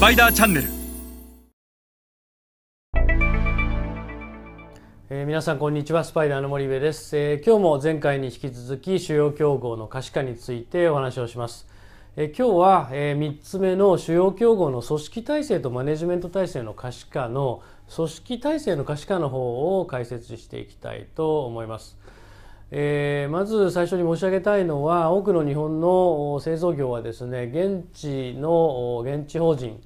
[0.00, 0.68] スパイダーチャンネル
[5.10, 6.04] えー、皆さんこんにちは。
[6.04, 11.66] スパイダーの森部です、えー、今日も前回に引き続き主要競合の可視化についてお話をします、
[12.16, 17.62] えー、今日は、えー、3つ目の主要競合の組織体制とマネジメント体制の可視化の
[17.94, 21.98] 組織体制の可視化の方を解説していきたいと思います。
[22.70, 29.78] えー、まず最初に申し上げたいのは多くの日本の製造業はですね現地の現地法人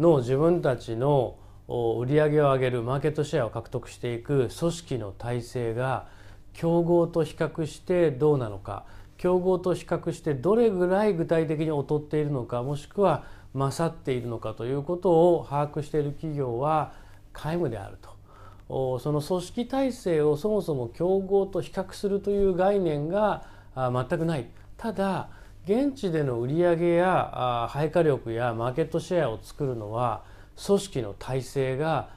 [0.00, 1.36] の自分たちの
[1.68, 6.08] 売り上げを上げるマーケットシェアを獲得していく組織の体制が
[6.52, 8.84] 競合と比較してどうなのか。
[9.18, 16.94] 競合と比較してどれぐらい具体的に劣っているのかもしくは勝っているのかということを把握している企業は
[17.34, 18.98] 皆無であると。
[19.00, 23.44] その組織体制をそもそも競合と比較するという概念が
[23.76, 24.48] 全くない。
[24.78, 25.28] ただ
[25.70, 30.24] 現地での売り上げや配下力やマーケットシェアを作るのは
[30.66, 32.08] 組織の体制が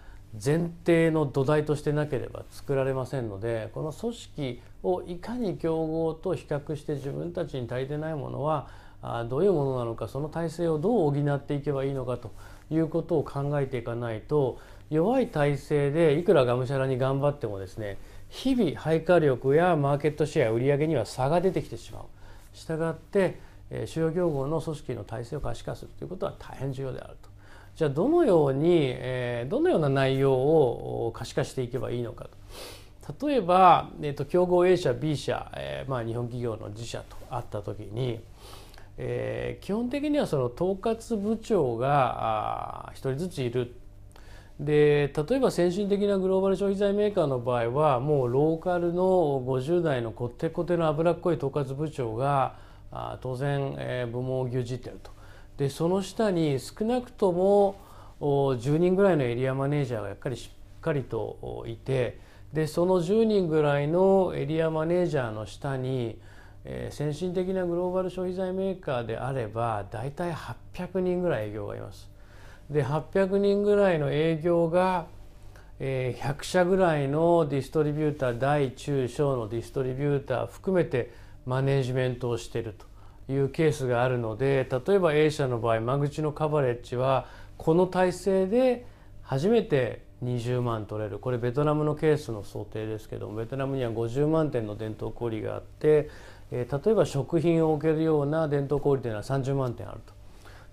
[0.44, 8.69] 前提の土台としてなければ作られませんのでこの組織をいかに競合と比較して自分たちに足りてないものは
[9.30, 12.33] どういうものなのかその体制をどう補っていけばいいのかと
[12.72, 17.99] いうことを考えていかないと弱い体制でいくらがむしゃらに頑張ってもですね
[18.30, 22.03] 日々配下力やマーケットシェア売上には差が出てきてしまう。
[22.53, 23.39] したがって
[23.85, 27.29] 主要業合の組織の体制を可視化するということは大変重要であると。
[27.75, 28.95] じゃあどのように、
[29.49, 33.27] どのような内容を可視化していけばいいのかと。
[33.27, 38.19] 例えば、えーと、競合 A 社 B 社、えーまあ、日本企業の自社とあった時に、
[38.97, 43.75] えー、基本的にはその統括部長が1人ずついる
[44.59, 52.55] で例えば先進的なグローバル消費財メーカーの場合はもうローカルの50代のこってこての脂っこい統括部長が
[52.94, 55.11] あ当然、えー、部門を牛耳ってると
[55.58, 57.75] でその下に少なくとも
[58.19, 62.20] 10人ぐらいのエリアマネージャーがやっぱりしっかりといて
[62.54, 66.20] でその10人ぐらいのエリアマネージャーの下に、
[66.65, 72.14] えー、先進的なグローバル消費財メーカーであれば大体800人ぐらい営業がいます。
[72.70, 75.08] で800人ぐらいの営業が、
[75.80, 81.11] 100社ぐらいのディストリビューター大中小のディストリビューター含めて
[81.45, 82.76] マネジメントをしている
[83.27, 87.27] というケースがあるので例えば A 社の場合間口のカバレッジは
[87.58, 88.86] この体制で
[89.21, 96.09] 初めて20万取れるこれベトナムのケースの想定ですけどもベトナムには50万点の伝統小売があって、
[96.52, 100.14] えー、例えば食品を置けるような伝統小売というのは30万点あると。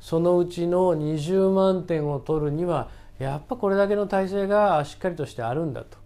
[0.00, 2.88] そのうちの20万点を取るには
[3.18, 5.98] やっぱこれだけの体制がしっかりとしてあるんだと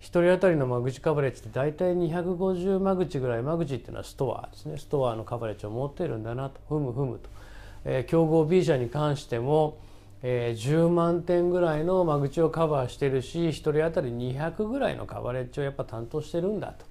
[0.00, 7.28] 1人当たりの間口カバレッジって大体250間口ぐらい間口っていうのはストアですねストアのカバレッジを持ってるんだなとふむふむと、
[7.84, 9.78] えー、競合 B 社に関しても、
[10.22, 16.86] えー、10万点ぐらいの間口をカバーしてるし1人当たり200ぐらいのカバレッジをやっぱ担当してるんだと。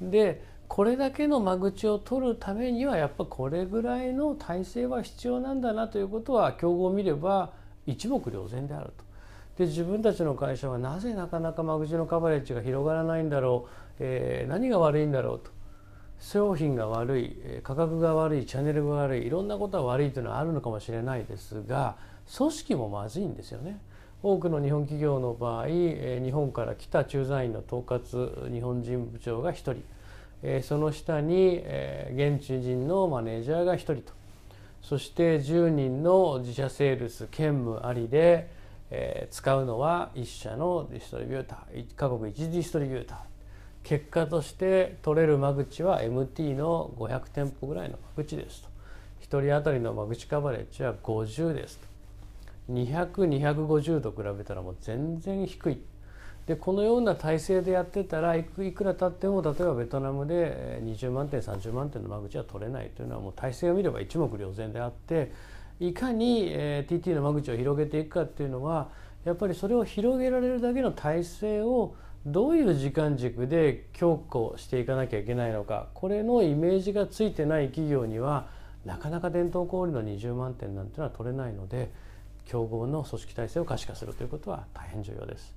[0.00, 7.52] でこれだけの間口を取るためにはやっぱこれぐらいの体制は必要なんだなということは競合を見れば
[7.86, 9.11] 一目瞭然であると。
[9.58, 15.50] で自分たちの会社はなぜなかなか間口のカバレッジが広がらないんだろう、えー、何が悪いんだろうと。
[16.22, 21.96] 商品が悪い価格が悪いチャンネルが悪いいろんなことが悪いというのはあるのかもしれないですが
[22.36, 23.80] 組織もまずいんですよね。
[24.22, 30.62] 多くの日本企業の場合日本から来た駐在員の統括日本人部長が1人。
[30.62, 31.58] その下に
[32.14, 34.12] 現地人のマネージャーが1人と。
[34.80, 38.48] そして10人の自社セールス兼務ありで
[39.30, 43.18] 使うのは1社のディストリビューター各国1ディストリビューター。
[43.82, 48.68] 結果として取れる間口は MT の500店舗ぐらいの間口ですと。
[49.22, 51.86] 1人当たりの間口カバレッジは50ですと。
[52.72, 55.82] 200250と比べたらもう全然低い。
[56.46, 65.30] でこのような体制でやってたらいくら経っても例えばベトナムで20万点30万点の間口は取れないというのはもう体制を見れば一目瞭然であって
[65.88, 68.90] いかにえー TT の間口を広げていくかっていうのは
[69.24, 78.46] やっぱりそれを広げられるだけの体制をどういう時間軸で強固していかなきゃいけないのかこれのイメージがついてない企業には
[78.84, 81.90] なかなか伝統小売の20万点なんてのは取れないので
[82.44, 85.54] 競合の組織体制を可視化するということは大変重要です。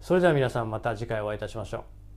[0.00, 2.07] それでは皆さんまた次回お会いいたしましょう。